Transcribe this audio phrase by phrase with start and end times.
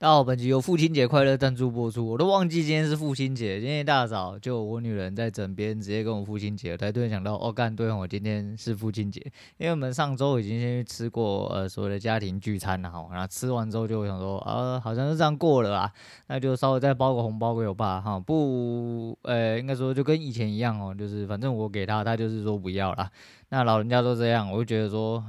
[0.00, 2.08] 大家好，本集由父亲节快乐赞助播出。
[2.08, 9.20] 我都忘记今天是父亲节，今天一大早就我女人在枕边直接跟我父亲节，我才突然想到，哦干，对我今天是父亲节，
[9.58, 15.92] 因为我们上周已经先去吃过呃所谓的家庭聚餐了哈，然后吃完之后就想说，啊好像是这样过了啊，
[16.28, 23.10] 那就稍微再包个红包给我爸哈，不，呃应该说就跟以前一样哦，就是反正我给他，他就是说不要啦。
[23.50, 25.22] 那老人家都这样，我就觉得说。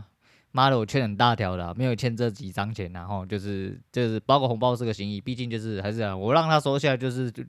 [0.52, 7.44] 妈的，我欠很大条的、啊，没有欠这几张钱、然后就是就是包个红包是个心意，毕竟就是还是啊，我让他收下，就是就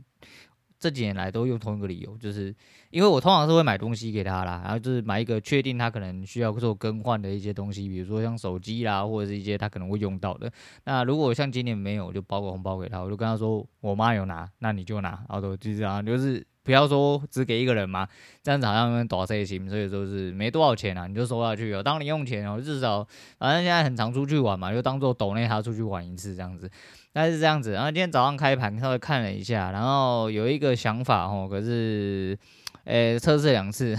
[0.78, 2.54] 这几年来都用同一个理由，就是
[2.91, 10.52] 因为我通常是会买东西给他啦，然后就是买一个确定他可能需要做更换的一些东西，比如说像手机啦，或者是一些他可能会用到的。
[10.84, 16.44] 那如果像今年没有，我就包个红包给他，我就跟他说我妈有拿，那你就拿，然后就这样，就是。
[16.62, 18.08] 不要说只给一个人嘛，
[18.42, 23.06] 这样子好像多塞心，所以说是没多少钱啊，你就收下去哦，当零用钱哦，至少
[23.38, 26.68] 反正现在很常出去玩嘛，就当做抖内他出去玩一次这样子，
[27.12, 27.72] 大概是这样子。
[27.72, 32.38] 然后今天早上开盘稍微看了一下，然后有一个想法哦，可是。
[32.84, 33.97] 诶，测试两次，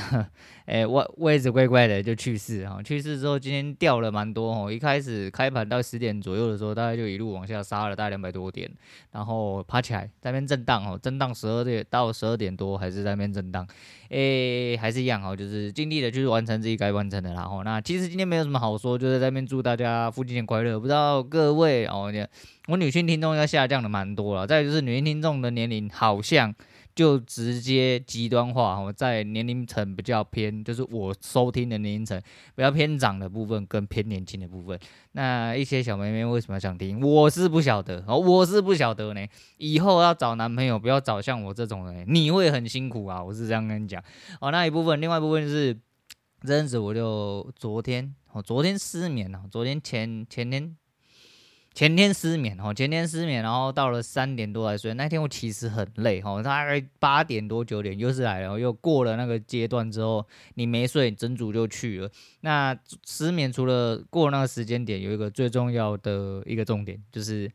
[0.66, 8.72] 诶，位位置怪怪的就去世哈，去世之后今天掉了蛮多哦，一开始开盘到十点左右的时候，大概就一路往下杀了大概两百多点，
[9.12, 13.68] 然后爬起来在那边震荡哦，震荡十二点到十二点多还是在那边震荡，
[14.08, 22.10] 诶，还是一样哦，就是尽力的去完成自己该完成的啦，然后那其实今天没有什么好说，就是在那边祝大家父亲节快乐，不知道各位哦，
[22.70, 26.56] 我女性听众要下降的蛮多了，再就是女性听众的年龄好像。
[26.96, 32.22] 就直接极端化，哦在年龄层比较偏，就是我收听的年龄层
[32.54, 34.78] 比较偏长的部分跟偏年轻的部分。
[35.14, 37.00] 那一些小妹妹为什么想听？
[37.00, 39.26] 我是不晓得哦，我是不晓得呢。
[39.58, 43.24] 以后要找男朋友，不要找像我这种人，你会很辛苦啊。
[43.24, 44.04] 我是这样跟你讲
[44.42, 44.52] 哦。
[44.52, 45.74] 那一部分，另外一部分是
[46.44, 50.76] 这阵子我就昨天，我昨天失眠了，昨天前前天。
[51.74, 54.94] 前天失眠哦，前天失眠，然后到了三点多才睡。
[54.94, 62.10] 那天我其实很累哦，大概八点多九点又是来了，又过了那个阶段之后，你没睡，整组就去了。
[62.42, 67.52] 那失眠除了过那个时间点，有一个最重要的一个重点就是。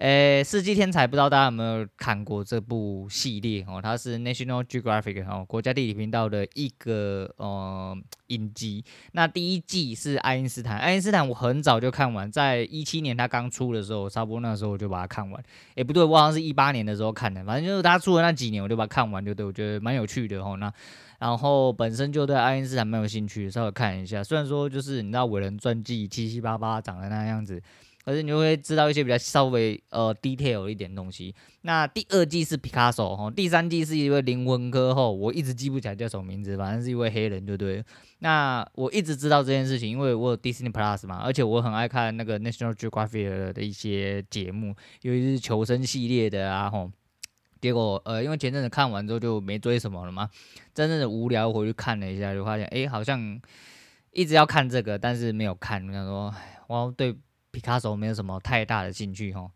[0.00, 3.82] 诶，《世纪天才》不知道大家有没有看过这部系列哦？
[3.82, 7.94] 它是 National Geographic 哦，国家地理频道的一个呃
[8.28, 8.82] 影集。
[9.12, 15.44] 那第一季是爱因斯坦，爱因斯坦我很早就看完，在一七年他刚出的时候，差不多那时候我就把它看完。
[15.74, 20.56] 诶，不对，我好像是一八年的时候看的，反正就是他出的那几年，我就把它看完，就对我觉得蛮有趣的哦。
[20.56, 20.72] 那
[21.18, 24.24] 然后本身就对爱因斯坦蛮有兴趣，稍微看一下。
[24.24, 27.62] 虽然说就是你知道伟人传记七七八八长得那样子。
[28.04, 31.34] 可是你就会知道一些比较稍微呃 detail 一点东西。
[31.62, 37.84] 那第二季是 Picasso 哈，第三季是一位灵魂科后，我一直记不起来叫什么名字，反正是一位黑人，对不对？
[38.20, 46.90] 那我一直知道这件事情，因为我有 Disney Plus 嘛，而且我很爱看那个 National Geographic 的一些节目，尤其是求生系列的啊吼。
[47.60, 50.30] 结果呃，因为前阵子看完之后就没追什么了嘛，
[50.72, 53.38] 真正的无聊回去看了一下，就发现哎，好像
[54.12, 55.86] 一直要看这个，但是没有看。
[55.86, 56.34] 我想说，
[56.66, 57.14] 我对。
[57.52, 59.50] 皮卡丘没有什么太大的兴趣哈，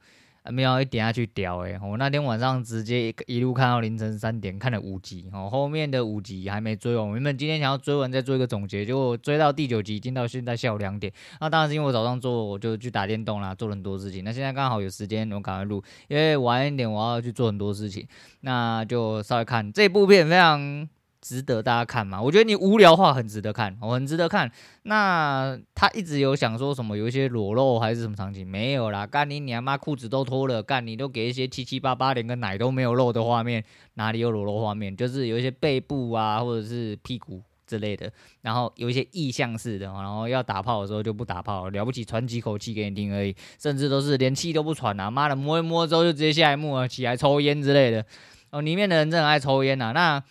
[0.50, 7.08] 没有一点下去屌诶、我那天晚上直接一路看到凌晨三点，看了五集哦，后面的五集还没追完。
[7.08, 11.12] 我原本今天想要追完再做一个总结，结果追到第九集，已经到现在下午两点。
[11.40, 14.24] 那当然是因为我早上做我就去打电动啦，做了很多事情。
[14.24, 18.06] 那现在刚好有时间，我赶快录，因为晚一点我要去做很多事情，
[18.40, 20.88] 那就稍微看这部片非常。
[21.24, 22.20] 值得大家看吗？
[22.20, 24.52] 我觉得你无聊话很值得看，我很值得看。
[24.82, 28.46] 那他一直有想说什么，有一些裸露还是什么场景？
[28.46, 33.64] 没有啦，干你你妈裤子都脱了，干你都给一些七七八八连个奶都没有露的画面，
[33.94, 34.94] 哪里有裸露画面？
[34.94, 48.04] 就是有一些背部啊，或者是屁股之类的，然后有一些意向式的，然后要打炮的时候就不打炮，了不起喘几口气给你听而已，甚至都是连气都不喘啊，妈的摸一摸之后就直接下一幕啊，起来抽烟之类的。
[48.50, 50.22] 哦，里面的人真的很爱抽烟呐，那。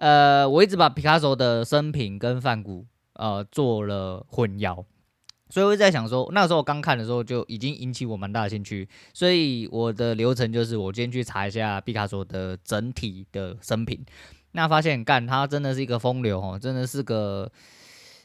[0.00, 4.84] 呃，我一直把皮卡索的生平跟梵谷呃做了混淆，
[5.50, 14.04] 所以我在想说，那时候我刚看的时候就已经引起我蛮大的兴趣，所以我的流程就是我今天去查一下皮卡索的整体的生平，
[14.52, 17.52] 那发现干他真的是一个风流哦，真的是个。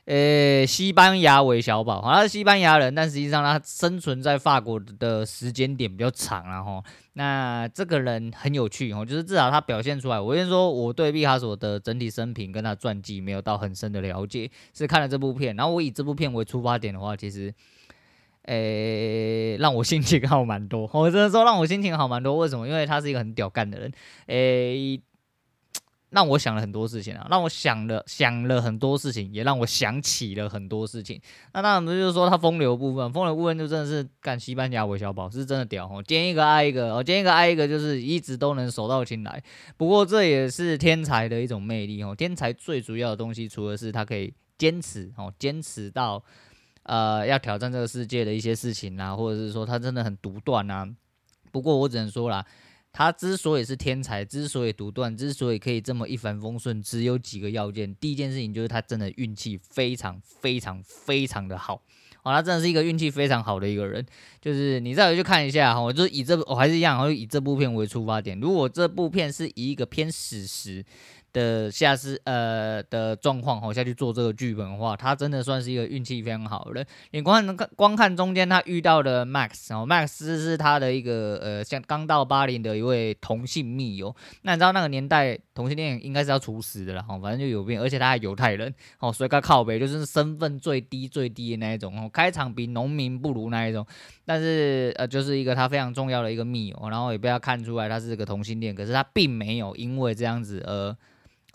[0.05, 10.19] 呃，西班牙韦小宝，他是西班牙人，但实际上他生存在法国的时间点比较长，然后那这个人很有趣哦，就是至少他表现出来。
[10.19, 17.51] 我先说，我对毕卡索的整体生平跟他传记没有到很深的了解，是看了这部片，然后我以这部片为出发点的话，其实，
[18.43, 20.87] 诶， 让我心情好蛮多。
[20.93, 22.67] 我真的说让我心情好蛮多，为什么？
[22.67, 23.91] 因为他是一个很屌干的人，
[24.27, 25.01] 诶。
[26.15, 31.19] 让我想了很多事情啊，让我想了想了很多事情，也让我想起了很多事情。
[31.53, 39.44] 那当然不就是说他风流部分，风流部分就真的是干西班牙韦小宝是真的屌哦，见一个爱一个哦，见一个爱一个就是一直都能手到擒来。
[39.75, 46.23] 不过这也是天才的一种魅力哦，天才最主要的东西，除了是他可以坚持哦，坚持到
[46.83, 50.88] 呃要挑战这个世界的一些事情啊，或者是说他真的很独断啊。
[51.51, 52.45] 不过我只能说啦。
[52.97, 57.94] 他之所以是天才，之所以独断，之所以可以这么一帆风顺，只有几个要件。
[57.95, 61.75] 第一件事情就是他真的运气非常非常非常的好，
[62.24, 64.06] 哦，他真的是一个运气非常好的一个人。
[64.39, 68.39] 就是你再回去看一下哈，我就以这我还是一样，我就以这部片为出发点。
[68.39, 70.86] 如果这部片是以一个偏史实。
[71.35, 76.85] 的下次呃的状况吼下去做这个剧本的话，他真的算是一个运气非常好的。
[77.11, 84.15] 你光看光看中间他遇到的 Max 哦，Max 是他的一个呃像刚到巴黎的一位同性密友。
[84.43, 93.85] 那你知道那个年代同性恋应该是要处死的了哈，反正就有病，而且他还犹太人哦，所以他靠北就是身份最低最低的那一种哦，开场比农民不如那一种。
[94.23, 100.95] 但是呃就是一个他非常重要的一个密友，然后也被他看出来他是个同性恋，可是他并没有因为这样子而。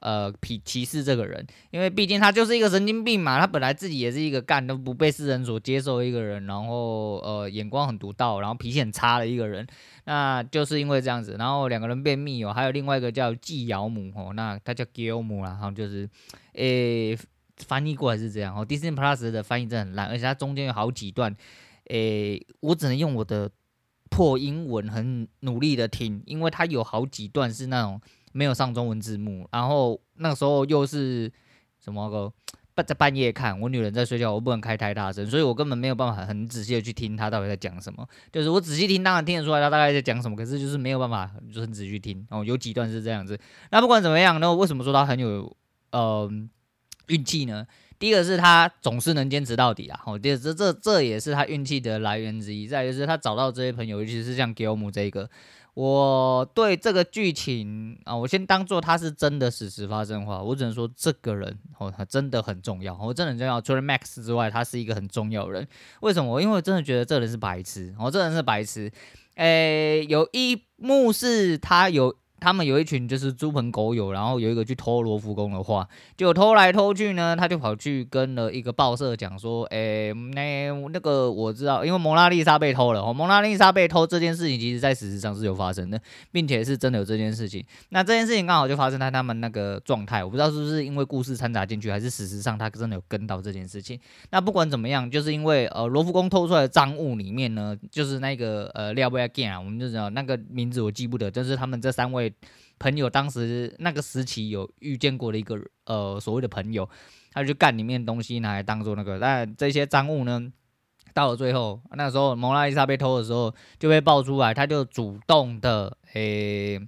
[0.01, 3.39] 呃鄙歧视这个人，因为毕竟他就是一个神经病嘛。
[3.39, 9.67] 他本来自己也是一个干都不被世人所接受的一个人，然后呃，眼光很独到，然后脾气很差的一个人。
[10.05, 16.09] 那就是因为这样子，然后两个人变密友，还有另外一个叫季尧姆哦，那他叫 Guillermo 啦，然后就是，
[16.55, 17.17] 诶、
[17.59, 18.67] 翻译过来是这样哦。
[18.67, 21.37] Disney Plus 的翻译真的很烂，而且它中间有好几段，
[21.89, 23.51] 诶、我只能用我的
[24.09, 28.01] 破英文很努力的听，因为它有好几段是那种。
[28.33, 31.31] 没有上中文字幕，然后那个时候又是
[31.83, 32.33] 什么个
[32.75, 38.07] 半在半夜看，我女人在睡觉，我不能开太大声，所以我根本没有办法很仔细的去听她到底在讲什么。
[38.33, 42.25] 就是我仔细听，当然听得出来她大概在讲什么，可是就是没有办法就是很仔细听。
[42.31, 43.39] 哦，有几段是这样子。
[43.71, 45.55] 那不管怎么样，那为什么说她很有
[45.91, 46.31] 呃
[47.09, 47.67] 运气呢？
[47.99, 50.01] 第一个是她总是能坚持到底啊。
[50.07, 52.69] 哦，第二这这这也是她运气的来源之一。
[52.69, 55.29] 再就是她找到这些朋友，尤其是像吉欧姆这一个。
[55.81, 63.59] 我对这个剧情啊，我先当做他是真的史实发生的话，我只能说这个人哦，他真的很重要，我真的很重要。
[63.63, 65.67] 除了 Max 之外，他是一个很重要的人。
[66.01, 66.39] 为什么？
[66.43, 68.93] 因为我真的觉得这人是白痴，哦，这人是白痴。
[69.37, 72.15] 诶，有一幕是他有。
[72.41, 86.01] 他们有一群就是猪朋狗友，然后有一个去偷罗浮宫的画，就偷来偷去呢，他就跑去跟了一个报社讲说，诶、那那个我知道，因为蒙娜丽莎被偷了，哦，蒙娜丽莎被偷这件事情，其实在事实上是有发生的，
[86.33, 87.65] 并且是真的有这件事情。
[87.91, 94.01] 那这件事情刚好就发生在他们那个状态，我不知道是不是因为故事掺杂进去，还是事实上他真的有跟到这件事情。
[94.31, 102.30] 那不管怎么样，就是因为呃罗浮宫偷出来的赃物里面呢，就是那个呃廖贝亚金啊，我们就知道那个名字我记不得，就是他们这三位。
[102.79, 106.89] 朋友当时那个时期有遇见过的一个呃所谓的朋友，
[107.33, 110.51] 他就干里面的东西拿来当做那个，但这些赃物呢，
[111.13, 116.81] 到了最后那时候蒙娜丽莎被偷的时候就被爆出来，他就主动的诶、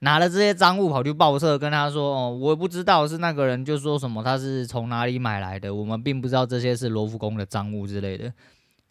[0.00, 8.32] 拿了这些赃物跑去报社跟他说哦，我不知道是那个人就说什么他是从哪里买来的，我们并不知道这些是罗浮宫的赃物之类的，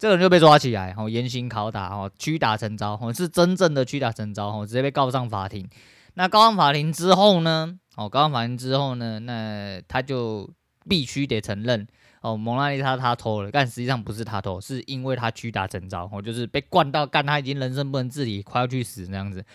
[0.01, 5.69] 这个人就被抓起来，哦严刑拷打，哦屈打成招，哦是真正的屈打成招，哦直接被告上法庭。
[6.15, 7.77] 那告上法庭之后呢？
[7.95, 9.19] 哦，告上法庭之后呢？
[9.19, 10.49] 那他就
[10.89, 11.85] 必须得承认
[12.21, 19.45] 哦，蒙娜丽莎他偷了，但实际上不是他偷，是因为他屈打成招，哦，就是被灌到干他已经人生不能自理，快要去死那样子，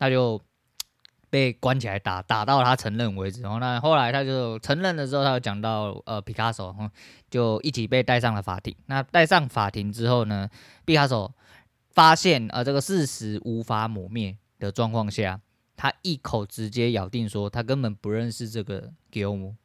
[0.00, 0.42] 他就
[1.32, 3.40] 被关起来打，打到他承认为止。
[3.40, 6.76] 然后那后来他就承认的时候，他就讲到呃，皮卡索，
[7.30, 8.76] 就一起被带上了法庭。
[8.84, 10.50] 那带上法庭之后呢，
[10.84, 11.34] 皮卡索
[11.88, 15.40] 发现呃这个事实无法抹灭的状况下。
[15.74, 19.56] 他一口直接咬定说，他根本不认识这个吉欧姆，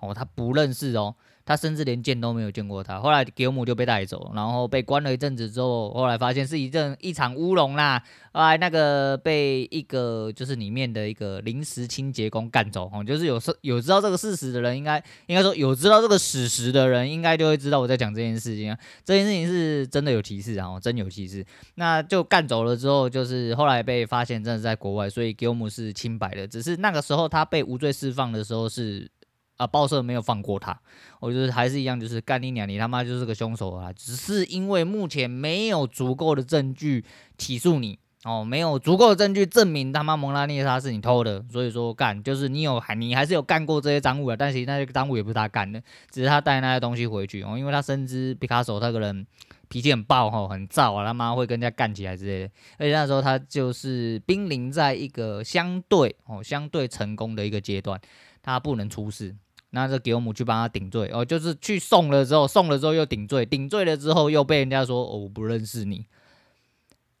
[0.00, 1.16] 哦，他不认识哦。
[1.46, 3.00] 他甚至连见都没有见过他。
[3.00, 8.02] 后来吉欧姆就被带走，然后被关了一阵子之后，后来发现是一阵一场乌龙啦。
[8.32, 18.78] 后来那个被一个就是里面的一个临时清洁工干走，哦，就是有有知道这个事实的人，应该应该说有知道这个史实的人，应该就会知道我在讲这件事情啊。
[19.04, 21.46] 这件事情是真的有歧视啊，真有歧视。
[21.76, 26.46] 那就干走了之后，就是后来被发现真的在国外，所以吉欧姆是清白的。
[26.46, 29.08] 只是那个时候他被无罪释放的时候是。
[29.56, 30.78] 啊，报社没有放过他，
[31.20, 33.92] 我觉得还是一样，就是干你娘，你他妈就是个凶手啊！
[33.92, 37.04] 只是因为目前没有足够的证据
[37.38, 49.26] 起诉你哦，没有足够的证据证明他妈蒙娜丽莎是你偷的，所以说干就是你有还你还是有干过这些赃物的，但是那些赃物也不是他干的，只是他带那些东西回去哦，因为他深知毕卡索他个人
[49.68, 52.52] 脾气很暴吼，很躁啊，他妈会跟人家干起来之类的。
[52.78, 57.98] 而且那时候他就是濒临在一个相对哦相对成功的一个阶段，
[58.42, 59.34] 他不能出事。
[59.76, 66.06] 那这给我们去帮他顶罪哦，就是去送了之后，送了之后又顶罪，顶罪了之后又被人家说哦我不认识你，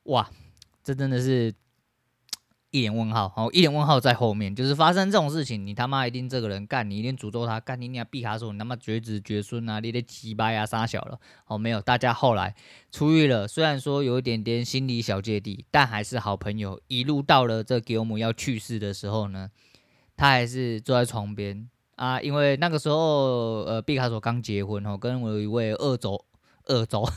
[0.04, 0.30] 哇，
[0.82, 1.54] 这真的是。
[2.72, 12.54] 一点问号，好，一点问号在后面，就是发生这种事情，你他妈一定这个人干，你一定诅咒他干，你你要毕卡索，你他妈绝子绝孙啊，你得鸡巴呀杀小了，哦，没有，大家后来
[12.90, 16.78] 出狱了，虽然说有一点点心理小芥蒂，但还是好朋友。
[16.88, 19.48] 一路到了这给我们要去世的时候呢，
[20.14, 26.24] 他还是坐在床边啊，因为那个时候呃，毕卡索刚结婚哦，跟我有一位二轴。
[26.68, 27.08] 俄州，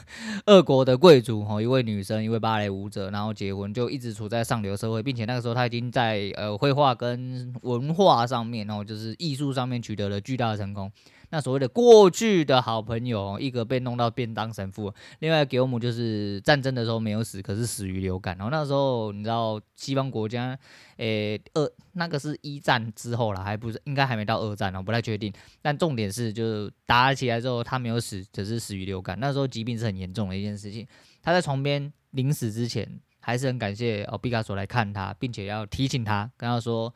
[0.46, 10.92] 俄国的贵族哈，一位女生，一位芭蕾舞者，然后结婚，就一直处在上流社会，并且那个时候他已经在呃绘画跟文化上面，然后就是艺术上面取得了巨大的成功。
[11.32, 18.36] 那所谓的过去的好朋友，一个被弄到便当神父，另外给我们就是战争的时候没有死，可是死于流感。
[18.38, 20.58] 然后那时候你知道西方国家，
[20.98, 25.32] 诶，二那个是一战之后了，还不是应该还没到二战哦，不太确定。
[25.62, 29.20] 但重点是就是打起来之后他没有死，只是死于流感。
[29.20, 30.88] 那时候疾病是很严重的一件事情。
[31.22, 36.92] 他在床边临死之前，还是很感谢哦毕卡索来看他，并且要提醒他，跟他说。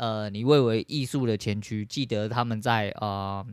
[0.00, 3.44] 呃，你蔚为艺术的前驱，记得他们在呃，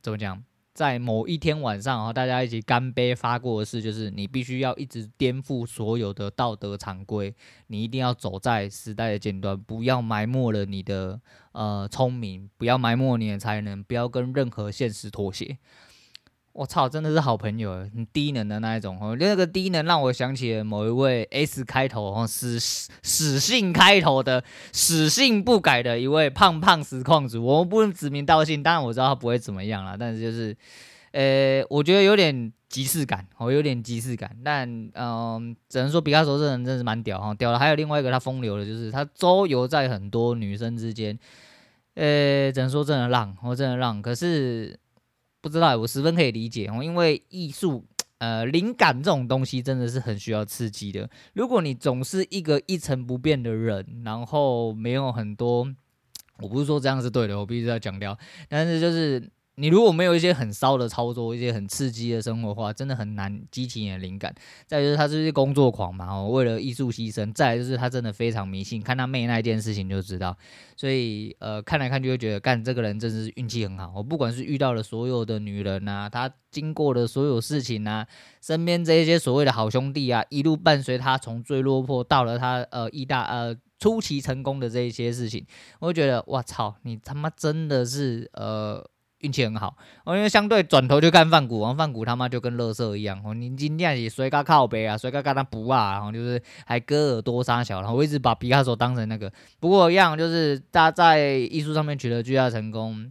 [0.00, 0.40] 怎么讲，
[0.72, 7.34] 在某一天晚上，啊大家一起干杯发过的事，就是你必须要一直颠覆所有的道德常规，
[7.66, 11.20] 你一定要走在时代的尖端，不要埋没了你的
[11.50, 15.58] 呃聪明，不要埋没你的才能，不要跟任何现实妥协。
[16.52, 19.16] 我操，真的是好朋友，很低能的那一种哦。
[19.18, 27.42] 那个低能让我想起了某一位 S 开头哦，死死性开头的，死性不改的一位胖胖实况主。
[27.42, 29.96] 我们不能指名道姓，当然我知道他不会怎么样啦。
[29.98, 30.54] 但是就是，
[31.12, 34.36] 呃，我觉得有点即视感，哦，有点即视感。
[34.44, 37.58] 但嗯、只能说比卡索这人真是蛮屌哈，屌了。
[37.58, 41.18] 还有另外一个他风流的，就是他周游在很多女生之间，
[41.94, 44.02] 呃，只能说真的浪，我真的浪。
[44.02, 44.78] 可是。
[45.42, 47.84] 不知道，我十分可以理解哦，因为艺术，
[48.16, 51.10] 呃，灵感这种东西真的是很需要刺激的。
[51.34, 55.68] 如果你总是一个一成不变的人，然后没有很多，
[56.38, 58.16] 我不是说这样是对的，我必须要强调，
[58.48, 59.30] 但是就是。
[59.62, 64.34] 你如果没有一些很骚的操作，一些很刺激的生活的话，真的很难激起你的灵感。
[64.66, 67.32] 再就是他就是工作狂嘛，哦，为了艺术牺牲。
[67.32, 70.36] 再就是他真的非常迷信，看他妹那一件事情就知道。
[70.76, 73.92] 所以呃，看来看去就觉得，干这个人真是运气很好。
[73.94, 78.04] 我不管是遇到了所有的女人呐，他经过的所有事情啊，
[78.40, 85.46] 身边这些所谓的好兄弟啊，一路伴随他从最落魄到了他呃意大呃初期成功的这一些事情，
[85.78, 88.84] 我会觉得哇操，你他妈真的是呃。
[89.22, 103.10] 运气很好，哦，因为相对转头就看梵谷，然后梵谷他妈就跟乐色一样，哦，你今天也摔个靠背啊，摔个跟他补啊，然后就是还割耳朵杀小，然后我一直把毕卡索当成那个，不过一样就是他在艺术上面取得巨大成功。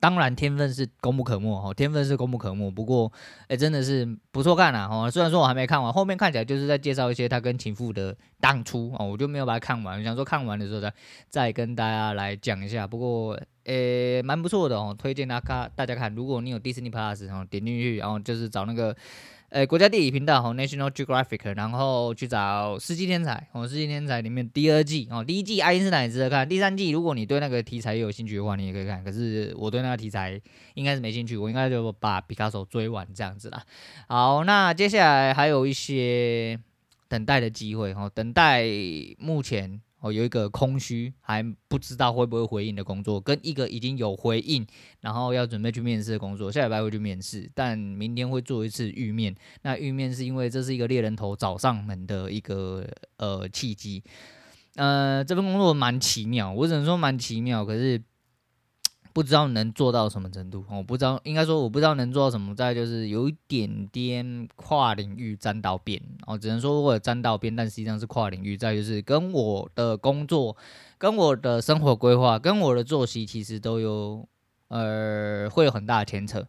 [0.00, 2.70] 当然，天分是功不可没哈，天分是功不可没。
[2.70, 3.10] 不过，
[3.48, 5.10] 哎、真的是不错看啊哈。
[5.10, 10.04] 虽然说我还没看完，后面看起来就是在介绍一些他跟情妇的当初哦，我就没有把它看完。
[10.04, 10.92] 想说看完的时候再
[11.30, 12.86] 再跟大家来讲一下。
[12.86, 16.14] 不过，诶，蛮不错的哦，推荐大家大家看。
[16.14, 18.96] 如果你有 Disney Plus，然后点进去，然后就是找那个。
[19.50, 29.04] 诶，国家地理频道哈，National Geographic，然后去找《世纪天才》哦，《世纪天才》里面第二季哦，第一季爱因斯坦也值得看，第三季如果你对那个题材有兴趣的话，你也可以看。
[29.04, 30.40] 可是我对那个题材
[30.74, 33.62] 应该是没兴趣，我应该就把皮卡索追完这样子啦。
[34.08, 36.58] 好，那接下来还有一些
[37.06, 38.64] 等待的机会哦，等待
[39.20, 39.80] 目前。
[40.04, 44.66] 哦，有一个空虚，还不知道会不会回应的工作，跟一个已经有回应，
[45.00, 49.34] 然后要准备去面试的工作，下礼拜会去面试，但明天会做一次预面。
[49.62, 54.04] 那预面是因为这是一个猎人头找上门的一个呃契机。
[54.74, 58.02] 呃，这份工作蛮奇妙，我只能说蛮奇妙，可是。
[59.14, 62.52] 不知道能做到什么程度，我不知道，应该说我不知道能做到什么。
[62.52, 68.56] 再就是有一点点跨领域沾到边，哦，只能说我有沾到边，但实际上是跨领域。
[68.56, 70.56] 再就是跟我的工作、
[70.98, 74.28] 跟我的生活规划、跟我的作息，其实都有
[74.66, 76.44] 呃会有很大的牵扯。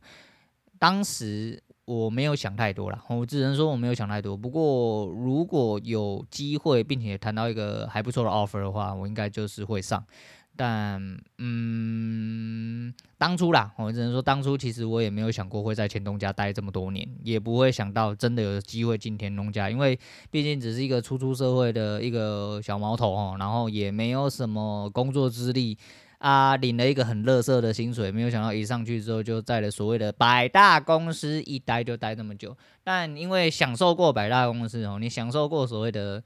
[0.79, 4.35] 当时我没有想太多啦，我只能说我没有想太多。
[4.35, 10.03] 不过如果有机会，并且谈到一个还不错的 offer 的话，我应该就是会上。
[10.57, 11.01] 但
[11.37, 19.99] 嗯，当初啦，我只能说当初其实我也没有想过会在前东家待这么多年，也不会想到真的有机会进田东家，因为
[20.31, 25.77] 毕竟只是一个初出社会的一个小毛头哦，然后也没有什么工作资历
[26.19, 32.55] 啊，领了一个很垃圾的薪水，没有想到一上去之后就在了所谓的百大公司一待就待那么久。
[32.83, 36.23] 但因为享受过百大公司哦，你享受过所谓的。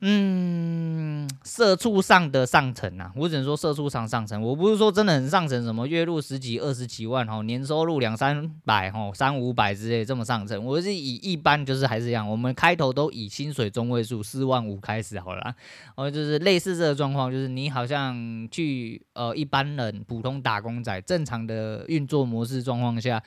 [0.00, 4.40] 嗯，社畜上的上层啊，我只能说社畜上上层。
[4.40, 10.64] 我不是说真的很上层，什么月入十几、二十几万哈，年收入两三百哈、三五百之类这么上层。
[10.64, 15.52] 我是以一般，就是还是一样，我们开头都以薪水中位数四万五开始好了。
[15.96, 23.20] 哦，就是类似这个状况，就是你好像去呃一般人普通打工仔正常的运作模式状况下。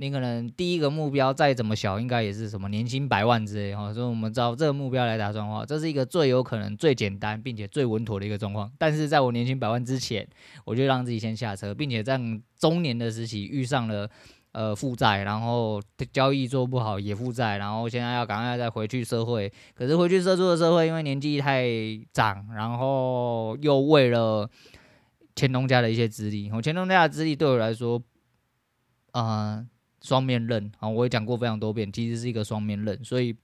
[0.00, 8.70] 你可能第一个目标再怎么小，应该也是什么年薪百万之类哈，所以我们照这个目标来打算的话，这是一个最有可能、最简单并且最稳妥的一个状况。
[8.78, 10.24] 但是在我年薪百万之前，
[10.64, 12.16] 我就让自己先下车，并且在
[12.56, 14.08] 中年的时期遇上了
[14.52, 19.52] 呃负债，然后交易做不好也负债，然后现在要赶快再回去社会。
[19.74, 21.66] 可是回去社畜的社会，因为年纪太
[22.12, 24.48] 长，然后又为了
[25.34, 28.00] 前东家的一些资历，我前东家的资历对我来说，
[29.10, 29.66] 呃。
[30.02, 33.34] 双面刃啊，我也讲过非常多遍，其实是一个双面刃，所以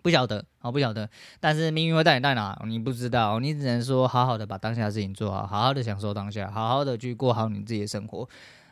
[0.00, 1.08] 不晓得啊，不晓得。
[1.38, 8.28] 但是命运会带你带哪，你不知道，你只能说好好的把当下的事情做好，好好的享受当下，好好的去过好你自己的生活。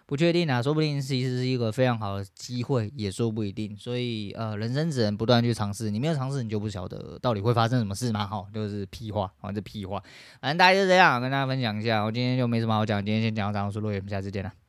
[0.06, 3.76] 不确定啊，说不定其实是一个非常好的机会，也说不一定。
[3.76, 8.26] 所以呃，人生只能不断去尝试，你没有尝试，你就不晓得到底会发生什么事嘛。
[8.26, 10.02] 好，就是屁话啊，这屁话。
[10.40, 14.59] 反正大家就这样跟大家分享一下，我今天就没什么好讲，今天先讲到这，我是洛言，我们下次见了。